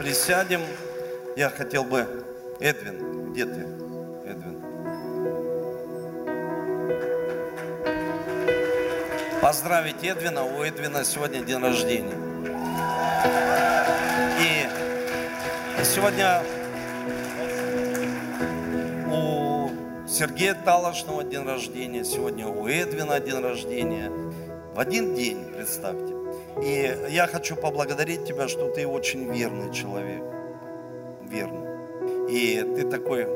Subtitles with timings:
[0.00, 0.62] присядем.
[1.36, 2.06] Я хотел бы...
[2.58, 3.66] Эдвин, где ты?
[4.24, 4.62] Эдвин.
[9.42, 10.44] Поздравить Эдвина.
[10.44, 12.16] У Эдвина сегодня день рождения.
[14.40, 16.42] И сегодня
[19.10, 19.70] у
[20.08, 24.10] Сергея Талошного день рождения, сегодня у Эдвина день рождения.
[24.74, 26.09] В один день, представьте.
[26.62, 30.22] И я хочу поблагодарить тебя, что ты очень верный человек.
[31.22, 31.70] Верный.
[32.28, 33.26] И ты такой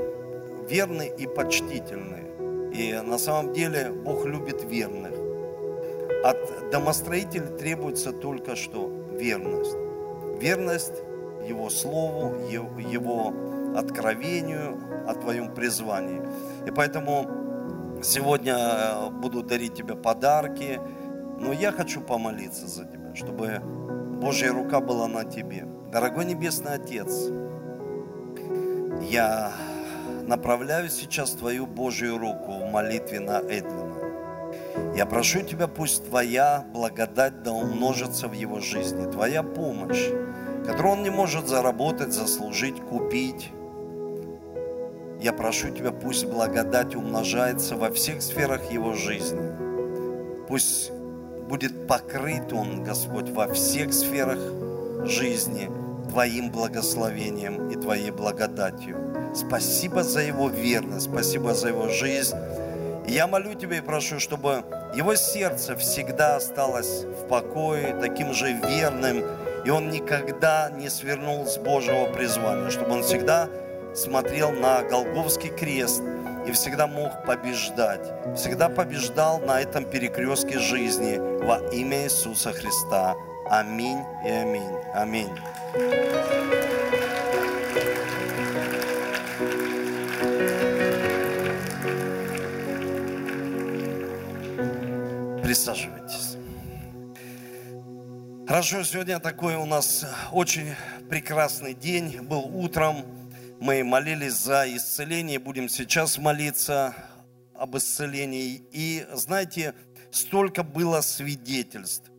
[0.68, 2.24] верный и почтительный.
[2.72, 5.12] И на самом деле Бог любит верных.
[6.22, 9.76] От домостроителя требуется только что верность.
[10.40, 11.02] Верность
[11.48, 13.32] Его Слову, Его
[13.76, 16.20] откровению о Твоем призвании.
[16.66, 20.80] И поэтому сегодня э, буду дарить тебе подарки,
[21.38, 23.60] но я хочу помолиться за тебя чтобы
[24.20, 25.66] Божья рука была на тебе.
[25.92, 27.30] Дорогой Небесный Отец,
[29.08, 29.52] я
[30.26, 33.94] направляю сейчас Твою Божью руку в молитве на Эдвина.
[34.96, 40.08] Я прошу Тебя, пусть Твоя благодать да умножится в его жизни, Твоя помощь,
[40.66, 43.50] которую он не может заработать, заслужить, купить.
[45.20, 49.52] Я прошу Тебя, пусть благодать умножается во всех сферах его жизни.
[50.48, 50.90] Пусть
[51.48, 54.38] будет покрыт он, Господь, во всех сферах
[55.04, 55.70] жизни
[56.10, 58.96] Твоим благословением и Твоей благодатью.
[59.34, 62.36] Спасибо за его верность, спасибо за его жизнь.
[63.06, 64.64] И я молю Тебя и прошу, чтобы
[64.94, 69.24] его сердце всегда осталось в покое, таким же верным,
[69.64, 73.48] и он никогда не свернул с Божьего призвания, чтобы он всегда
[73.94, 76.02] смотрел на Голговский крест–
[76.46, 78.12] и всегда мог побеждать.
[78.36, 83.14] Всегда побеждал на этом перекрестке жизни во имя Иисуса Христа.
[83.50, 84.72] Аминь и аминь.
[84.94, 85.30] Аминь.
[95.42, 96.36] Присаживайтесь.
[98.46, 100.74] Хорошо, сегодня такой у нас очень
[101.08, 102.20] прекрасный день.
[102.22, 103.04] Был утром.
[103.60, 106.94] Мы молились за исцеление, будем сейчас молиться
[107.54, 108.62] об исцелении.
[108.72, 109.74] И знаете,
[110.10, 112.10] столько было свидетельств.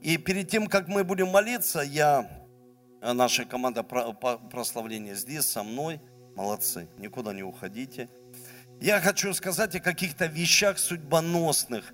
[0.00, 2.30] И перед тем, как мы будем молиться, я,
[3.02, 6.00] наша команда прославления здесь со мной,
[6.36, 8.08] молодцы, никуда не уходите.
[8.80, 11.92] Я хочу сказать о каких-то вещах судьбоносных,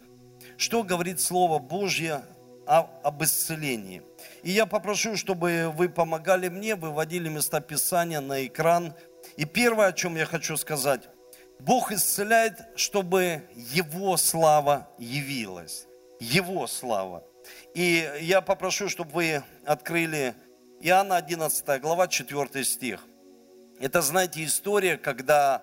[0.58, 2.22] что говорит Слово Божье
[2.66, 4.02] об исцелении.
[4.42, 8.94] И я попрошу, чтобы вы помогали мне, выводили места Писания на экран.
[9.36, 11.08] И первое, о чем я хочу сказать,
[11.58, 15.86] Бог исцеляет, чтобы Его слава явилась.
[16.20, 17.24] Его слава.
[17.74, 20.34] И я попрошу, чтобы вы открыли
[20.80, 23.04] Иоанна 11 глава, 4 стих.
[23.80, 25.62] Это, знаете, история, когда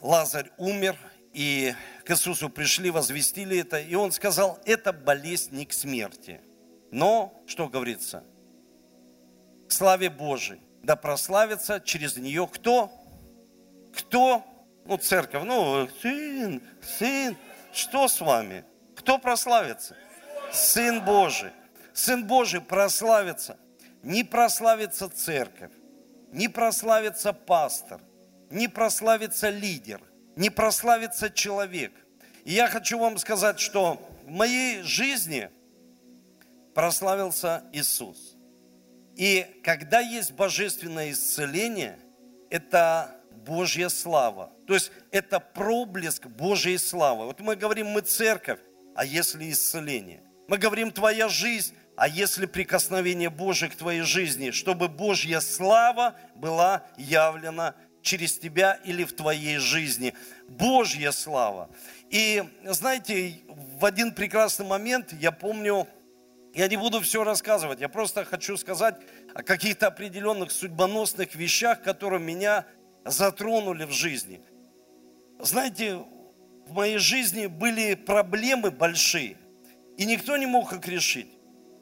[0.00, 0.96] Лазарь умер,
[1.36, 1.74] и
[2.06, 6.40] к Иисусу пришли, возвестили это, и он сказал, это болезнь не к смерти.
[6.90, 8.24] Но, что говорится,
[9.68, 12.90] к славе Божией, да прославится через нее кто?
[13.94, 14.42] Кто?
[14.86, 16.62] Ну, церковь, ну, сын,
[16.98, 17.36] сын,
[17.70, 18.64] что с вами?
[18.94, 19.94] Кто прославится?
[20.50, 21.50] Сын Божий.
[21.92, 23.58] Сын Божий прославится.
[24.02, 25.72] Не прославится церковь,
[26.32, 28.00] не прославится пастор,
[28.48, 30.00] не прославится лидер–
[30.36, 31.92] не прославится человек.
[32.44, 35.50] И я хочу вам сказать, что в моей жизни
[36.74, 38.36] прославился Иисус.
[39.16, 41.98] И когда есть божественное исцеление,
[42.50, 44.52] это Божья слава.
[44.66, 47.26] То есть это проблеск Божьей славы.
[47.26, 48.60] Вот мы говорим, мы церковь,
[48.94, 50.22] а если исцеление?
[50.48, 56.84] Мы говорим, твоя жизнь, а если прикосновение Божие к твоей жизни, чтобы Божья слава была
[56.98, 57.74] явлена
[58.06, 60.14] через тебя или в твоей жизни.
[60.48, 61.68] Божья слава.
[62.08, 65.88] И знаете, в один прекрасный момент, я помню,
[66.54, 68.94] я не буду все рассказывать, я просто хочу сказать
[69.34, 72.64] о каких-то определенных судьбоносных вещах, которые меня
[73.04, 74.40] затронули в жизни.
[75.40, 75.96] Знаете,
[76.68, 79.36] в моей жизни были проблемы большие,
[79.98, 81.28] и никто не мог их решить.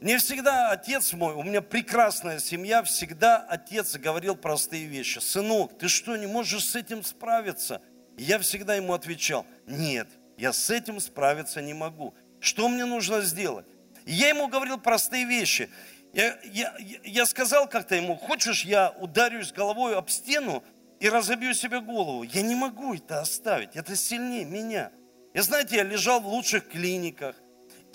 [0.05, 5.19] Мне всегда отец мой, у меня прекрасная семья, всегда отец говорил простые вещи.
[5.19, 7.81] Сынок, ты что, не можешь с этим справиться?
[8.19, 10.07] Я всегда ему отвечал, нет,
[10.37, 12.13] я с этим справиться не могу.
[12.39, 13.65] Что мне нужно сделать?
[14.05, 15.71] Я ему говорил простые вещи.
[16.13, 20.63] Я, я, я сказал как-то ему, хочешь, я ударюсь головой об стену
[21.01, 22.25] и разобью себе голову?
[22.25, 24.93] Я не могу это оставить, это сильнее меня.
[25.33, 27.37] И знаете, я лежал в лучших клиниках,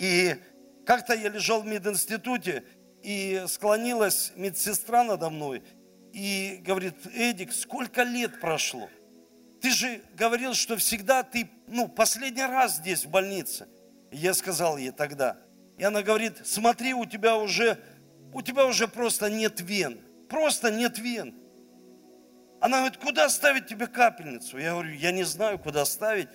[0.00, 0.34] и
[0.90, 2.64] как-то я лежал в мединституте,
[3.00, 5.62] и склонилась медсестра надо мной
[6.12, 8.90] и говорит, Эдик, сколько лет прошло?
[9.60, 13.68] Ты же говорил, что всегда ты, ну, последний раз здесь в больнице.
[14.10, 15.36] Я сказал ей тогда.
[15.78, 17.78] И она говорит, смотри, у тебя уже,
[18.34, 20.00] у тебя уже просто нет вен.
[20.28, 21.36] Просто нет вен.
[22.60, 24.58] Она говорит, куда ставить тебе капельницу?
[24.58, 26.30] Я говорю, я не знаю, куда ставить.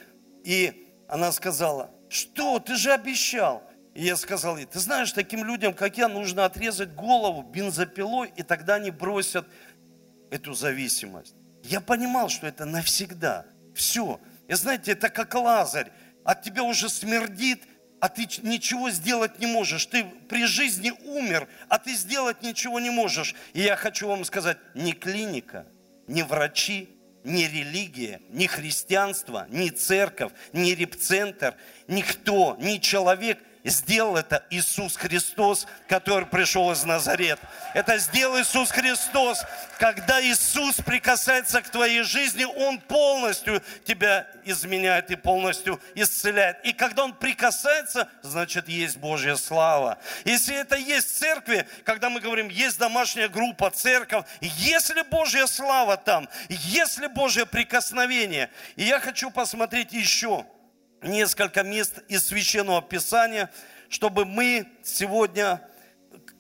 [0.46, 3.62] И она сказала, что, ты же обещал.
[3.96, 8.44] И я сказал ей, ты знаешь, таким людям, как я, нужно отрезать голову бензопилой, и
[8.44, 9.48] тогда они бросят
[10.30, 11.34] эту зависимость.
[11.64, 13.46] Я понимал, что это навсегда.
[13.74, 14.20] Все.
[14.50, 15.92] И знаете, это как лазарь.
[16.26, 17.64] От тебя уже смердит,
[18.02, 19.86] а ты ничего сделать не можешь.
[19.86, 23.34] Ты при жизни умер, а ты сделать ничего не можешь.
[23.54, 25.68] И я хочу вам сказать, ни клиника,
[26.08, 26.90] ни врачи,
[27.24, 31.56] ни религия, ни христианство, ни церковь, ни репцентр,
[31.88, 37.40] никто, ни человек– Сделал это Иисус Христос, который пришел из Назарет.
[37.74, 39.44] Это сделал Иисус Христос.
[39.80, 46.64] Когда Иисус прикасается к твоей жизни, Он полностью тебя изменяет и полностью исцеляет.
[46.64, 49.98] И когда Он прикасается, значит, есть Божья слава.
[50.26, 55.98] Если это есть в церкви, когда мы говорим, есть домашняя группа, церковь, если Божья слава
[55.98, 58.52] там, если Божье прикосновение.
[58.76, 60.46] И я хочу посмотреть еще
[61.02, 63.52] несколько мест из Священного Писания,
[63.90, 65.62] чтобы мы сегодня,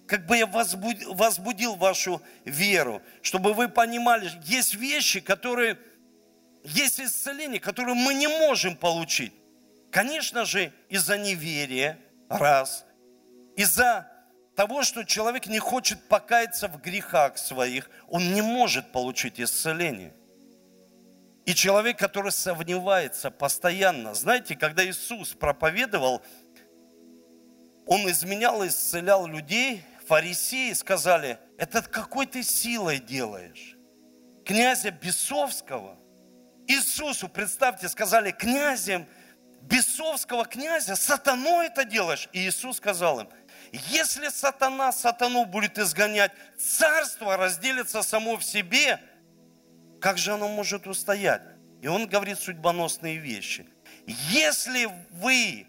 [0.08, 5.78] как бы я возбудил, вашу веру, чтобы вы понимали, есть вещи, которые,
[6.64, 9.34] есть исцеление, которые мы не можем получить.
[9.92, 12.00] Конечно же, из-за неверия,
[12.30, 12.86] раз,
[13.56, 14.12] из-за
[14.56, 20.14] того, что человек не хочет покаяться в грехах своих, он не может получить исцеление–
[21.46, 24.14] и человек, который сомневается постоянно.
[24.16, 26.22] Знаете, когда Иисус проповедовал,
[27.86, 33.78] Он изменял и исцелял людей, фарисеи сказали, это какой ты силой делаешь?
[34.44, 35.98] Князя Бесовского,
[36.68, 39.06] Иисусу, представьте, сказали, князем
[39.62, 42.28] бесовского князя, сатаной это делаешь.
[42.34, 43.30] И Иисус сказал им,
[43.72, 49.00] если сатана сатану будет изгонять, царство разделится само в себе–
[50.00, 51.42] как же оно может устоять?
[51.82, 53.68] И он говорит судьбоносные вещи.
[54.08, 55.68] Если вы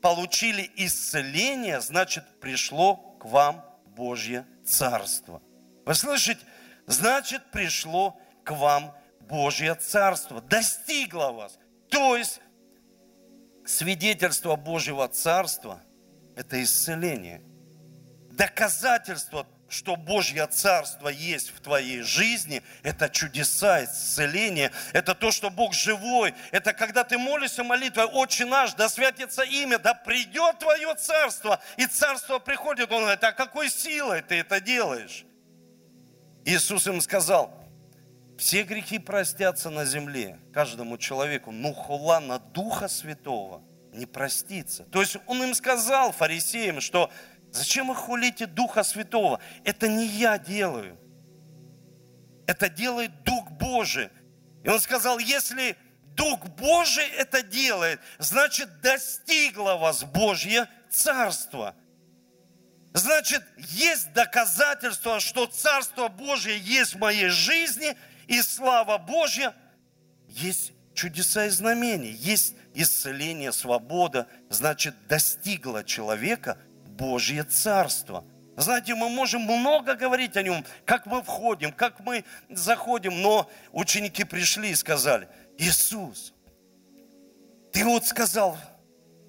[0.00, 3.64] получили исцеление, значит пришло к вам
[3.96, 5.42] Божье Царство.
[5.84, 6.40] Вы слышите?
[6.86, 10.40] Значит пришло к вам Божье Царство.
[10.40, 11.58] Достигло вас.
[11.88, 12.40] То есть
[13.64, 15.80] свидетельство Божьего Царства–
[16.36, 17.42] это исцеление.
[18.30, 25.74] Доказательство что Божье Царство есть в твоей жизни, это чудеса, исцеление, это то, что Бог
[25.74, 31.60] живой, это когда ты молишься молитвой, Отче наш, да святится имя, да придет Твое Царство,
[31.76, 35.24] и Царство приходит, Он говорит, а какой силой ты это делаешь?
[36.44, 37.52] Иисус им сказал,
[38.38, 44.84] все грехи простятся на земле каждому человеку, но хула на Духа Святого не простится.
[44.84, 47.10] То есть Он им сказал, фарисеям, что
[47.56, 49.40] Зачем вы хулите Духа Святого?
[49.64, 50.98] Это не я делаю.
[52.46, 54.10] Это делает Дух Божий.
[54.62, 55.74] И он сказал, если
[56.14, 61.74] Дух Божий это делает, значит достигло вас Божье Царство.
[62.92, 69.54] Значит, есть доказательство, что Царство Божье есть в моей жизни, и слава Божья,
[70.28, 76.58] есть чудеса и знамения, есть исцеление, свобода, значит, достигло человека
[76.96, 78.24] Божье Царство.
[78.56, 84.24] Знаете, мы можем много говорить о нем, как мы входим, как мы заходим, но ученики
[84.24, 86.32] пришли и сказали, Иисус,
[87.70, 88.56] ты вот сказал,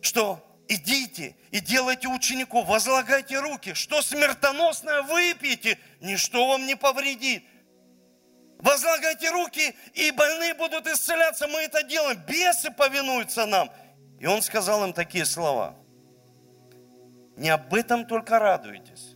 [0.01, 7.43] что идите и делайте учеников, возлагайте руки, что смертоносное выпьете, ничто вам не повредит.
[8.59, 13.69] Возлагайте руки, и больные будут исцеляться, мы это делаем, бесы повинуются нам.
[14.19, 15.75] И он сказал им такие слова–
[17.37, 19.15] не об этом только радуйтесь,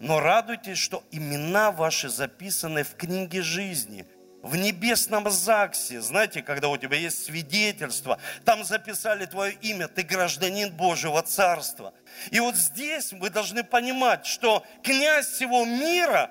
[0.00, 4.06] но радуйтесь, что имена ваши записаны в книге жизни,
[4.42, 6.00] в небесном ЗАГСе.
[6.00, 11.92] Знаете, когда у тебя есть свидетельство, там записали твое имя, ты гражданин Божьего Царства.
[12.30, 16.30] И вот здесь мы должны понимать, что князь всего мира,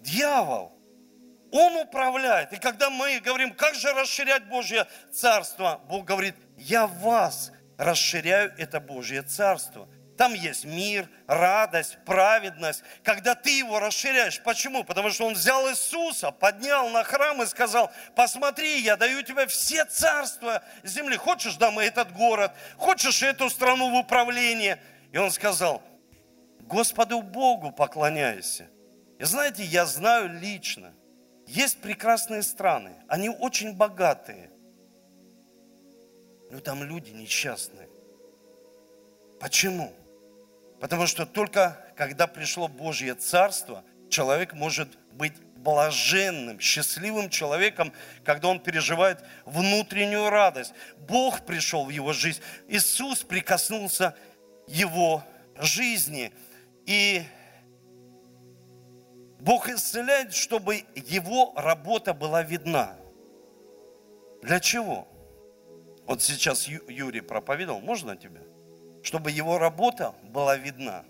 [0.00, 0.72] дьявол,
[1.52, 2.52] он управляет.
[2.52, 8.80] И когда мы говорим, как же расширять Божье Царство, Бог говорит, я вас расширяю это
[8.80, 9.88] Божье Царство.
[10.16, 12.82] Там есть мир, радость, праведность.
[13.02, 14.42] Когда ты его расширяешь.
[14.42, 14.82] Почему?
[14.82, 19.84] Потому что он взял Иисуса, поднял на храм и сказал, посмотри, я даю тебе все
[19.84, 21.16] царства земли.
[21.16, 22.52] Хочешь, дам этот город?
[22.78, 24.80] Хочешь эту страну в управление?
[25.12, 25.82] И он сказал,
[26.60, 28.68] Господу Богу поклоняйся.
[29.18, 30.92] И знаете, я знаю лично,
[31.46, 34.50] есть прекрасные страны, они очень богатые,
[36.56, 37.86] но там люди несчастные.
[39.38, 39.92] Почему?
[40.80, 47.92] Потому что только когда пришло Божье Царство, человек может быть блаженным, счастливым человеком,
[48.24, 50.72] когда он переживает внутреннюю радость.
[50.96, 54.16] Бог пришел в его жизнь, Иисус прикоснулся
[54.66, 55.22] его
[55.56, 56.32] жизни.
[56.86, 57.22] И
[59.40, 62.96] Бог исцеляет, чтобы его работа была видна.
[64.40, 65.06] Для чего?
[66.06, 68.40] Вот сейчас Юрий проповедовал, можно тебя?
[69.02, 71.04] Чтобы его работа была видна.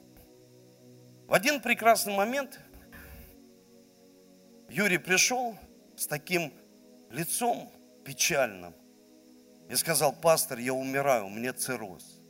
[1.26, 2.60] В один прекрасный момент
[4.68, 5.56] Юрий пришел
[5.96, 6.52] с таким
[7.10, 7.70] лицом
[8.04, 8.74] печальным
[9.68, 12.20] и сказал, пастор, я умираю, мне цирроз.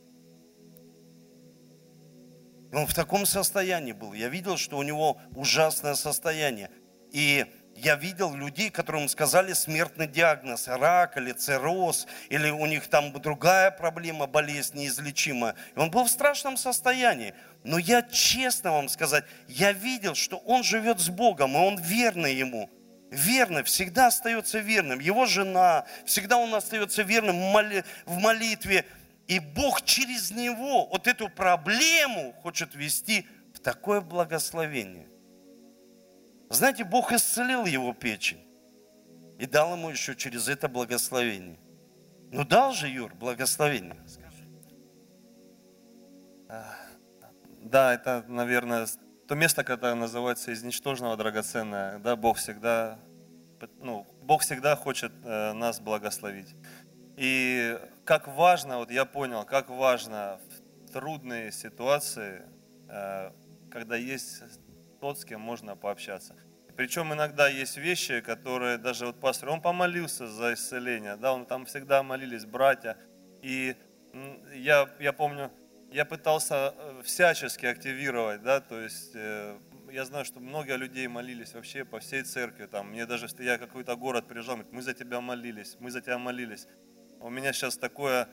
[2.73, 4.13] Он в таком состоянии был.
[4.13, 6.69] Я видел, что у него ужасное состояние.
[7.11, 7.45] И
[7.77, 13.69] я видел людей, которым сказали смертный диагноз, рак или цирроз, или у них там другая
[13.69, 15.55] проблема, болезнь неизлечимая.
[15.75, 17.35] Он был в страшном состоянии.
[17.63, 22.33] Но я честно вам сказать, я видел, что он живет с Богом, и он верный
[22.33, 22.69] ему.
[23.11, 24.99] Верный, всегда остается верным.
[24.99, 27.37] Его жена, всегда он остается верным
[28.05, 28.85] в молитве.
[29.27, 35.07] И Бог через него вот эту проблему хочет вести в такое благословение.
[36.49, 38.43] Знаете, Бог исцелил его печень
[39.37, 41.59] и дал ему еще через это благословение.
[42.31, 43.97] Ну дал же, Юр, благословение.
[47.61, 48.87] Да, это, наверное,
[49.27, 51.99] то место, которое называется из ничтожного драгоценное.
[51.99, 52.97] Да, Бог всегда,
[53.79, 56.55] ну, Бог всегда хочет э, нас благословить.
[57.17, 60.39] И как важно, вот я понял, как важно
[60.85, 62.43] в трудные ситуации,
[62.87, 63.31] э,
[63.69, 64.43] когда есть
[64.99, 66.35] тот, с кем можно пообщаться.
[66.75, 71.65] Причем иногда есть вещи, которые даже вот пастор, он помолился за исцеление, да, он там
[71.65, 72.97] всегда молились братья.
[73.41, 73.75] И
[74.53, 75.51] я, я помню,
[75.91, 79.57] я пытался э, всячески активировать, да, то есть э,
[79.91, 83.95] я знаю, что много людей молились вообще по всей церкви, там, мне даже, я какой-то
[83.95, 86.67] город приезжал, говорит, мы за тебя молились, мы за тебя молились.
[87.19, 88.27] У меня сейчас такое,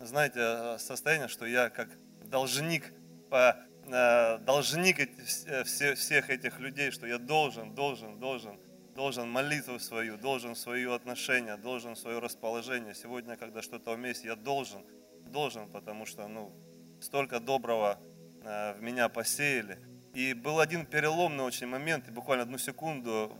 [0.00, 1.88] знаете, э, состояние, что я как
[2.24, 2.92] должник,
[3.28, 3.56] по,
[3.90, 8.58] должник э, всех этих людей, что я должен, должен, должен,
[8.94, 12.94] должен молитву свою, должен свое отношение, должен свое расположение.
[12.94, 14.84] Сегодня, когда что-то умеешь, я должен,
[15.26, 16.52] должен, потому что, ну,
[17.00, 17.98] столько доброго
[18.42, 19.78] в меня посеяли.
[20.14, 23.36] И был один переломный очень момент, и буквально одну секунду,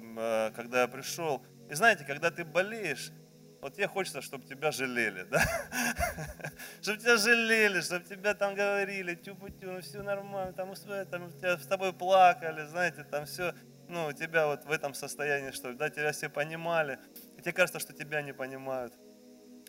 [0.55, 1.43] когда я пришел.
[1.71, 3.13] И знаете, когда ты болеешь,
[3.61, 5.43] вот тебе хочется, чтобы тебя жалели, да?
[6.83, 10.73] чтобы тебя жалели, чтобы тебя там говорили, тю-путю, ну все нормально, там,
[11.11, 13.55] там тебя, с тобой плакали, знаете, там все,
[13.89, 16.99] ну, тебя вот в этом состоянии, что ли, да, тебя все понимали,
[17.37, 18.95] и тебе кажется, что тебя не понимают.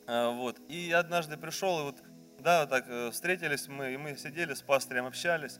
[0.08, 0.60] А, вот.
[0.70, 1.98] И однажды пришел, и вот,
[2.40, 5.60] да, вот так э, встретились мы, и мы сидели с пастырем, общались.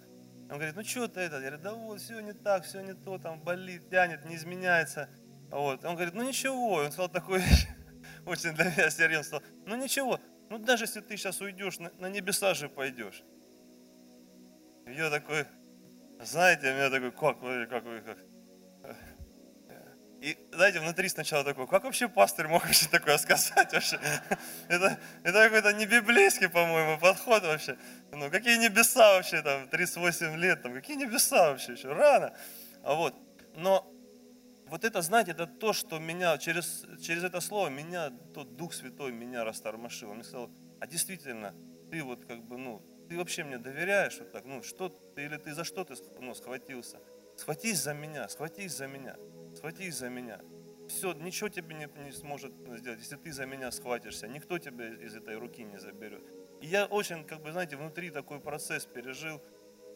[0.50, 1.36] Он говорит, ну что ты это?
[1.36, 5.10] Я говорю, да вот, все не так, все не то, там болит, тянет, не изменяется.
[5.50, 5.86] Вот.
[5.86, 7.68] Он говорит, ну ничего, он сказал такую вещь
[8.26, 9.42] очень для меня серьезно.
[9.66, 13.24] Ну ничего, ну даже если ты сейчас уйдешь, на, на небеса же пойдешь.
[14.86, 15.46] я такой,
[16.22, 18.18] знаете, у меня такой, как, как вы, как.
[20.22, 24.00] И знаете, внутри сначала такой, как вообще пастырь мог вообще такое сказать вообще?
[24.68, 27.76] Это, это какой-то не библейский, по-моему, подход вообще.
[28.12, 32.36] Ну, какие небеса вообще там, 38 лет, там, какие небеса вообще еще, рано.
[32.84, 33.16] А вот,
[33.56, 33.92] но
[34.72, 39.12] вот это, знаете, это то, что меня, через, через это слово, меня, тот Дух Святой
[39.12, 40.12] меня растормошил.
[40.12, 40.50] Он мне сказал,
[40.80, 41.54] а действительно,
[41.92, 45.36] ты вот как бы, ну, ты вообще мне доверяешь вот так, ну, что ты, или
[45.36, 47.02] ты за что ты ну, схватился?
[47.36, 49.18] Схватись за меня, схватись за меня,
[49.58, 50.40] схватись за меня.
[50.88, 54.30] Все, ничего тебе не, не сможет сделать, если ты за меня схватишься.
[54.30, 56.24] Никто тебя из этой руки не заберет.
[56.62, 59.42] И я очень, как бы, знаете, внутри такой процесс пережил,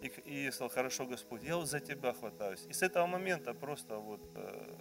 [0.02, 0.08] и,
[0.48, 2.66] и сказал, хорошо, Господь, я вот за Тебя хватаюсь.
[2.70, 4.76] И с этого момента просто вот, э,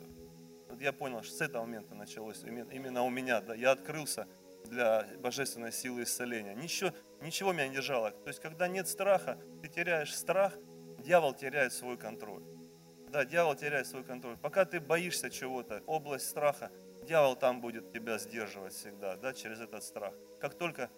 [0.69, 4.27] вот я понял, что с этого момента началось именно, именно у меня, да, я открылся
[4.65, 6.55] для божественной силы исцеления.
[6.55, 6.91] Ничего,
[7.21, 8.11] ничего меня не держало.
[8.11, 10.55] То есть, когда нет страха, ты теряешь страх,
[10.99, 12.43] дьявол теряет свой контроль.
[13.09, 14.37] Да, дьявол теряет свой контроль.
[14.37, 16.73] Пока ты боишься чего-то, область страха,
[17.05, 20.15] дьявол там будет тебя сдерживать всегда, да, через этот страх.
[20.41, 20.91] Как только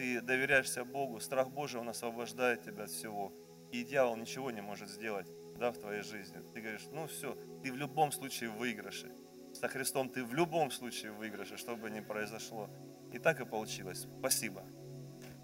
[0.00, 3.34] ты доверяешься Богу, страх Божий, Он освобождает тебя от всего.
[3.70, 5.26] И дьявол ничего не может сделать
[5.58, 6.38] да, в твоей жизни.
[6.54, 9.10] Ты говоришь, ну все, ты в любом случае в.
[9.52, 12.70] Со Христом ты в любом случае в выигрыше, что бы ни произошло.
[13.12, 14.06] И так и получилось.
[14.20, 14.64] Спасибо.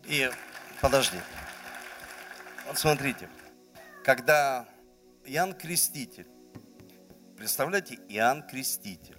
[0.06, 0.30] И
[0.80, 1.18] подожди.
[2.66, 3.28] Вот смотрите,
[4.04, 4.66] когда
[5.26, 6.28] Иоанн Креститель,
[7.36, 9.18] представляете, Иоанн Креститель,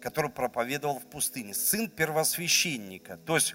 [0.00, 3.54] который проповедовал в пустыне, сын первосвященника, то есть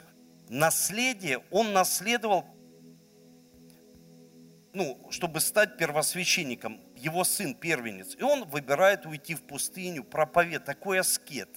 [0.49, 2.45] наследие, он наследовал,
[4.73, 10.99] ну, чтобы стать первосвященником, его сын первенец, и он выбирает уйти в пустыню, проповед, такой
[10.99, 11.49] аскет,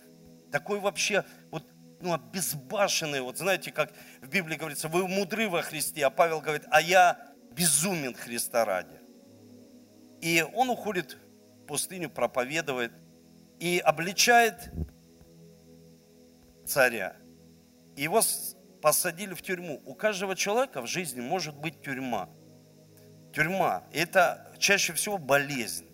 [0.50, 1.64] такой вообще вот
[2.00, 6.66] ну, обезбашенный, вот знаете, как в Библии говорится, вы мудры во Христе, а Павел говорит,
[6.70, 9.00] а я безумен Христа ради.
[10.20, 11.16] И он уходит
[11.62, 12.92] в пустыню, проповедует
[13.58, 14.70] и обличает
[16.66, 17.16] царя.
[17.96, 18.20] Его
[18.86, 19.82] посадили в тюрьму.
[19.84, 22.28] У каждого человека в жизни может быть тюрьма.
[23.34, 25.88] Тюрьма– это чаще всего болезнь.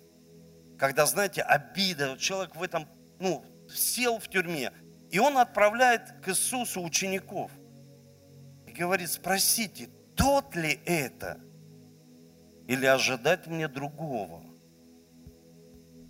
[0.79, 2.87] Когда, знаете, обида, человек в этом,
[3.19, 4.73] ну, сел в тюрьме,
[5.11, 7.51] и он отправляет к Иисусу учеников.
[8.67, 11.41] И говорит, спросите, тот ли это?
[12.69, 14.45] Или ожидать мне другого?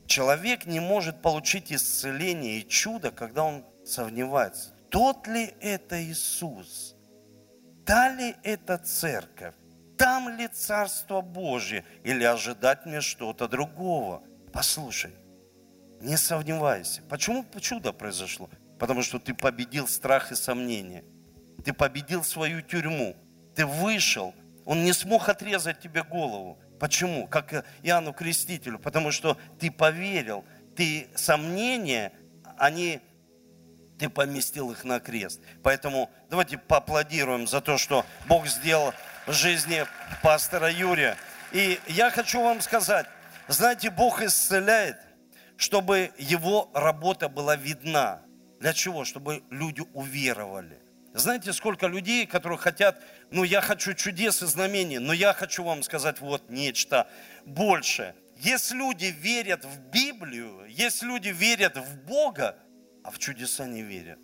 [0.09, 4.72] Человек не может получить исцеление и чудо, когда он сомневается.
[4.93, 6.95] Тот ли это Иисус?
[7.87, 9.55] Та ли это церковь?
[9.97, 11.87] Там ли Царство Божье?
[12.05, 14.23] Или ожидать мне что-то другого?
[14.53, 15.13] Послушай,
[16.03, 17.01] не сомневайся.
[17.09, 18.51] Почему чудо произошло?
[18.79, 21.05] Потому что ты победил страх и сомнения.
[21.65, 23.17] Ты победил свою тюрьму.
[23.57, 24.35] Ты вышел.
[24.67, 26.59] Он не смог отрезать тебе голову.
[26.79, 27.27] Почему?
[27.29, 28.79] Как Иоанну Крестителю.
[28.79, 30.45] Потому что ты поверил.
[30.77, 32.13] Ты сомнения,
[32.59, 33.01] они
[34.03, 35.41] ты поместил их на крест.
[35.63, 38.93] Поэтому давайте поаплодируем за то, что Бог сделал
[39.29, 39.87] в жизни
[40.25, 41.17] пастора Юрия.
[41.53, 43.07] И я хочу вам сказать,
[43.47, 44.97] знаете, Бог исцеляет,
[45.57, 48.23] чтобы его работа была видна.
[48.59, 49.05] Для чего?
[49.05, 50.81] Чтобы люди уверовали.
[51.15, 55.85] Знаете, сколько людей, которые хотят, ну я хочу чудес и знамений, но я хочу вам
[55.85, 57.07] сказать вот нечто
[57.45, 58.17] больше.
[58.39, 62.59] Если люди верят в Библию, если люди верят в Бога,
[63.05, 64.19] а в чудеса не верят,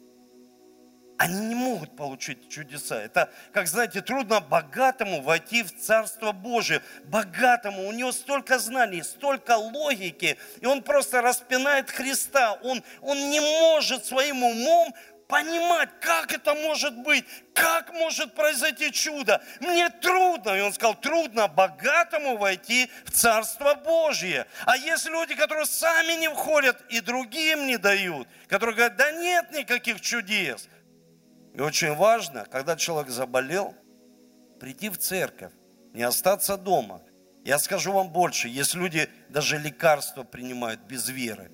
[1.18, 3.02] они не могут получить чудеса.
[3.02, 6.80] Это, как знаете, трудно богатому войти в Царство Божие.
[7.06, 12.54] Богатому, у него столько знаний, столько логики, и он просто распинает Христа.
[12.62, 14.94] Он, он не может своим умом
[15.28, 19.42] понимать, как это может быть, как может произойти чудо.
[19.60, 20.56] Мне трудно.
[20.56, 24.46] И он сказал, трудно богатому войти в Царство Божье.
[24.64, 29.52] А есть люди, которые сами не входят и другим не дают, которые говорят, да нет
[29.52, 30.68] никаких чудес.
[31.54, 33.76] И очень важно, когда человек заболел,
[34.58, 35.52] прийти в церковь,
[35.92, 37.02] не остаться дома.
[37.44, 41.50] Я скажу вам больше, есть люди, даже лекарства принимают без веры.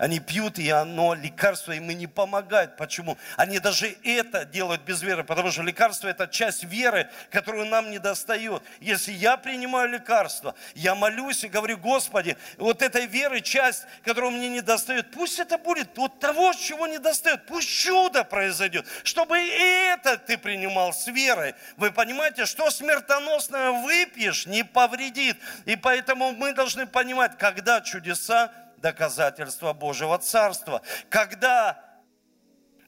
[0.00, 2.78] Они пьют, и оно, лекарство им и не помогает.
[2.78, 3.18] Почему?
[3.36, 7.98] Они даже это делают без веры, потому что лекарство– это часть веры, которую нам не
[7.98, 8.62] достает.
[8.80, 14.48] Если я принимаю лекарство, я молюсь и говорю, Господи, вот этой веры часть, которую мне
[14.48, 17.44] не достает, пусть это будет от того, чего не достает.
[17.44, 21.54] Пусть чудо произойдет, чтобы и это ты принимал с верой.
[21.76, 25.36] Вы понимаете, что смертоносное выпьешь, не повредит.
[25.66, 30.82] И поэтому мы должны понимать, когда чудеса доказательство Божьего Царства.
[31.08, 31.82] Когда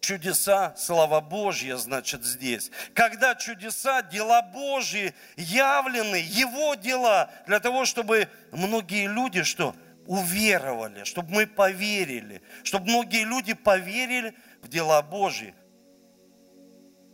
[0.00, 2.70] чудеса, слава Божья, значит, здесь.
[2.94, 9.74] Когда чудеса, дела Божьи явлены, Его дела, для того, чтобы многие люди, что?
[10.06, 15.54] Уверовали, чтобы мы поверили, чтобы многие люди поверили в дела Божьи.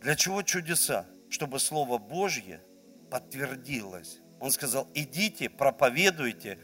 [0.01, 1.05] Для чего чудеса?
[1.29, 2.61] Чтобы Слово Божье
[3.11, 4.19] подтвердилось.
[4.39, 6.57] Он сказал, идите, проповедуйте,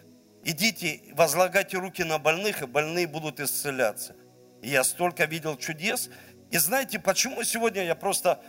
[0.46, 4.16] идите, возлагайте руки на больных, и больные будут исцеляться.
[4.62, 6.10] И я столько видел чудес.
[6.52, 8.42] И знаете, почему сегодня я просто...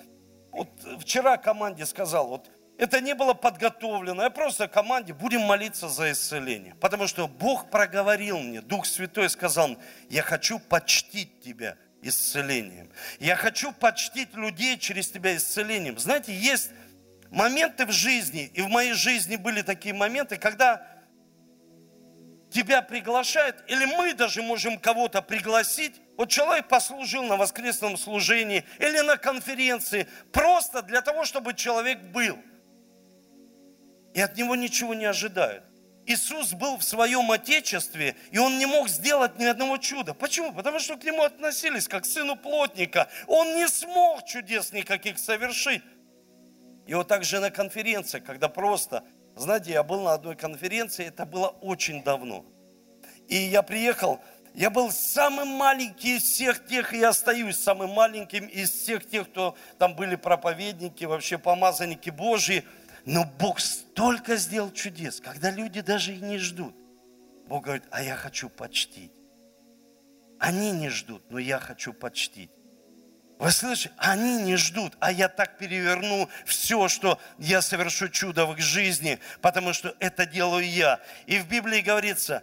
[0.53, 0.69] Вот
[1.01, 4.23] вчера команде сказал, вот это не было подготовлено.
[4.23, 6.75] Я просто команде будем молиться за исцеление.
[6.77, 9.77] Потому что Бог проговорил мне, Дух Святой сказал,
[10.09, 12.91] я хочу почтить тебя исцелением.
[13.19, 15.99] Я хочу почтить людей через тебя исцелением.
[15.99, 16.71] Знаете, есть
[17.31, 20.96] моменты в жизни, и в моей жизни были такие моменты, когда
[22.57, 25.95] тебя приглашают, или мы даже можем кого-то пригласить.
[26.17, 32.39] Вот человек послужил на воскресном служении или на конференции, просто для того, чтобы человек был.
[34.15, 35.65] И от него ничего не ожидают.
[36.07, 40.15] Иисус был в своем Отечестве, и Он не мог сделать ни одного чуда.
[40.15, 40.53] Почему?
[40.55, 43.11] Потому что к Нему относились как к сыну плотника.
[43.27, 45.83] Он не смог чудес никаких совершить.
[46.87, 49.05] И вот также на конференции, когда просто
[49.41, 52.45] знаете, я был на одной конференции, это было очень давно.
[53.29, 54.21] И я приехал,
[54.55, 59.55] я был самым маленький из всех тех, и остаюсь самым маленьким из всех тех, кто
[59.79, 62.65] там были проповедники, вообще помазанники Божьи.
[63.05, 66.75] Но Бог столько сделал чудес, когда люди даже и не ждут.
[67.47, 69.13] Бог говорит, а я хочу почтить.
[70.39, 72.51] Они не ждут, но я хочу почтить.
[73.39, 73.93] Вы слышите?
[73.99, 79.19] Они не ждут, а я так переверну все, что я совершу чудо в их жизни,
[79.43, 81.01] потому что это делаю я.
[81.27, 82.43] И в Библии говорится,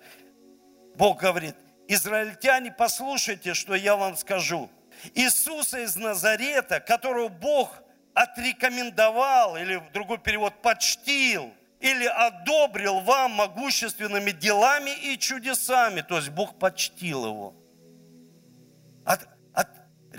[0.96, 1.56] Бог говорит,
[1.88, 4.70] израильтяне, послушайте, что я вам скажу.
[5.16, 7.72] Иисуса из Назарета, которого Бог
[8.14, 16.02] отрекомендовал, или в другой перевод, почтил, или одобрил вам могущественными делами и чудесами.
[16.02, 17.56] То есть Бог почтил его.
[19.06, 19.28] От,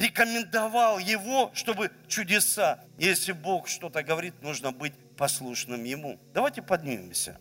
[0.05, 2.81] рекомендовал его, чтобы чудеса.
[2.99, 6.19] Если Бог что-то говорит, нужно быть послушным ему.
[6.33, 7.39] Давайте поднимемся.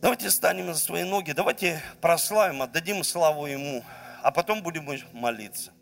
[0.00, 3.84] Давайте станем на свои ноги, давайте прославим, отдадим славу Ему,
[4.22, 5.72] а потом будем молиться.